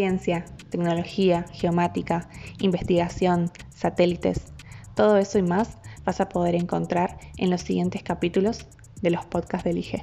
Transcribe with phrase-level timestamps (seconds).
[0.00, 4.40] Ciencia, tecnología, geomática, investigación, satélites,
[4.94, 5.76] todo eso y más
[6.06, 8.66] vas a poder encontrar en los siguientes capítulos
[9.02, 10.00] de los podcasts del IGE.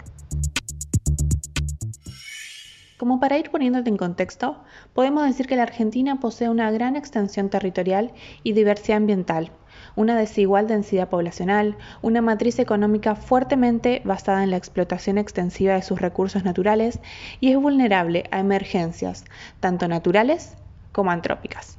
[2.97, 4.57] Como para ir poniéndote en contexto,
[4.93, 8.11] podemos decir que la Argentina posee una gran extensión territorial
[8.41, 9.51] y diversidad ambiental,
[9.95, 16.01] una desigual densidad poblacional, una matriz económica fuertemente basada en la explotación extensiva de sus
[16.01, 16.99] recursos naturales
[17.39, 19.25] y es vulnerable a emergencias,
[19.59, 20.55] tanto naturales
[20.91, 21.77] como antrópicas.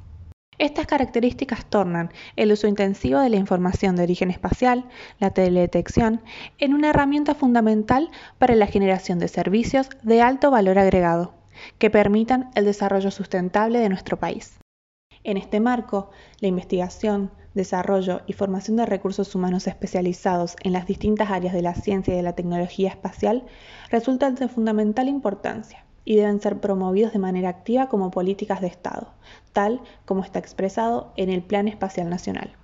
[0.58, 4.86] Estas características tornan el uso intensivo de la información de origen espacial,
[5.20, 6.20] la teledetección,
[6.58, 11.32] en una herramienta fundamental para la generación de servicios de alto valor agregado,
[11.78, 14.58] que permitan el desarrollo sustentable de nuestro país.
[15.22, 21.30] En este marco, la investigación, desarrollo y formación de recursos humanos especializados en las distintas
[21.30, 23.46] áreas de la ciencia y de la tecnología espacial
[23.90, 29.12] resultan de fundamental importancia y deben ser promovidos de manera activa como políticas de Estado,
[29.52, 32.56] tal como está expresado en el Plan Espacial Nacional.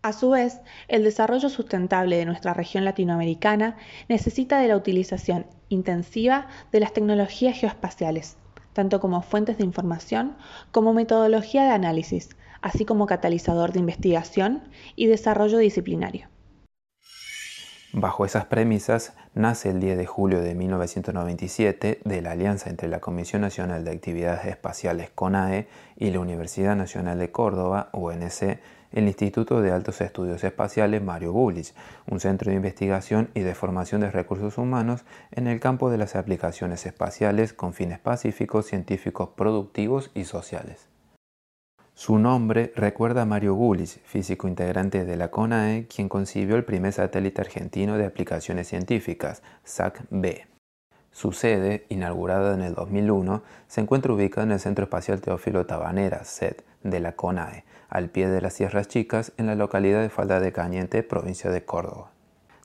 [0.00, 3.76] A su vez, el desarrollo sustentable de nuestra región latinoamericana
[4.08, 8.38] necesita de la utilización intensiva de las tecnologías geoespaciales,
[8.72, 10.38] tanto como fuentes de información
[10.72, 12.30] como metodología de análisis,
[12.62, 14.62] así como catalizador de investigación
[14.96, 16.28] y desarrollo disciplinario.
[17.94, 23.00] Bajo esas premisas, nace el 10 de julio de 1997 de la alianza entre la
[23.00, 28.58] Comisión Nacional de Actividades Espaciales CONAE y la Universidad Nacional de Córdoba, UNC,
[28.92, 31.72] el Instituto de Altos Estudios Espaciales Mario Gulich,
[32.06, 36.14] un centro de investigación y de formación de recursos humanos en el campo de las
[36.14, 40.88] aplicaciones espaciales con fines pacíficos, científicos, productivos y sociales.
[41.98, 46.92] Su nombre recuerda a Mario Gulich, físico integrante de la CONAE, quien concibió el primer
[46.92, 50.46] satélite argentino de aplicaciones científicas, SAC-B.
[51.10, 56.22] Su sede, inaugurada en el 2001, se encuentra ubicada en el Centro Espacial Teófilo Tabanera,
[56.22, 60.38] SET, de la CONAE, al pie de las Sierras Chicas, en la localidad de Falda
[60.38, 62.12] de Cañete, provincia de Córdoba.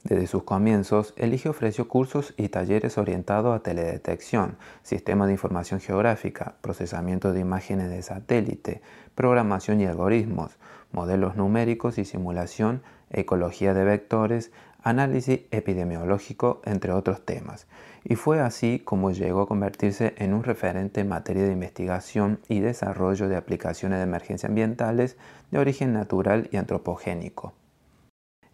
[0.04, 6.56] Desde sus comienzos, Elige ofreció cursos y talleres orientados a teledetección, sistema de información geográfica,
[6.60, 8.82] procesamiento de imágenes de satélite,
[9.16, 10.58] programación y algoritmos,
[10.92, 12.82] modelos numéricos y simulación,
[13.12, 14.52] ecología de vectores,
[14.84, 17.66] análisis epidemiológico, entre otros temas.
[18.04, 22.60] Y fue así como llegó a convertirse en un referente en materia de investigación y
[22.60, 25.16] desarrollo de aplicaciones de emergencia ambientales
[25.52, 27.54] de origen natural y antropogénico.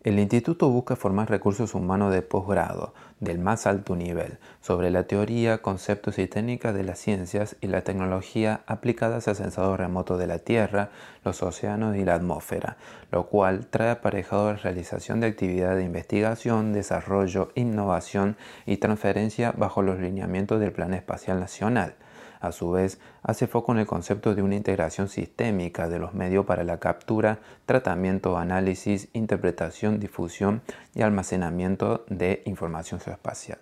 [0.02, 5.62] El instituto busca formar recursos humanos de posgrado, del más alto nivel, sobre la teoría,
[5.62, 10.40] conceptos y técnicas de las ciencias y la tecnología aplicadas a sensados remotos de la
[10.40, 10.92] Tierra,
[11.26, 12.78] los océanos y la atmósfera,
[13.12, 19.82] lo cual trae aparejado la realización de actividades de investigación, desarrollo, innovación y transferencia bajo
[19.82, 21.96] los lineamientos del Plan Espacial Nacional.
[22.40, 26.46] A su vez, hace foco en el concepto de una integración sistémica de los medios
[26.46, 30.62] para la captura, tratamiento, análisis, interpretación, difusión
[30.96, 33.60] y almacenamiento de información geoespacial.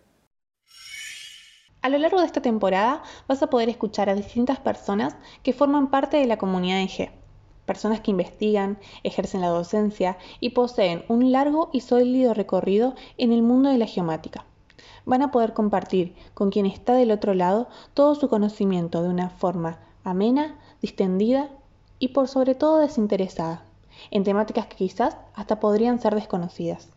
[1.82, 5.90] A lo largo de esta temporada vas a poder escuchar a distintas personas que forman
[5.90, 7.12] parte de la comunidad EG,
[7.66, 13.42] personas que investigan, ejercen la docencia y poseen un largo y sólido recorrido en el
[13.42, 14.46] mundo de la geomática
[15.06, 19.30] van a poder compartir con quien está del otro lado todo su conocimiento de una
[19.30, 21.50] forma amena, distendida
[22.00, 23.64] y por sobre todo desinteresada,
[24.12, 26.90] en temáticas que quizás hasta podrían ser desconocidas.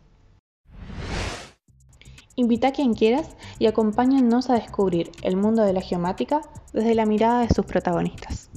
[2.35, 6.41] Invita a quien quieras y acompáñennos a descubrir el mundo de la geomática
[6.71, 8.50] desde la mirada de sus protagonistas.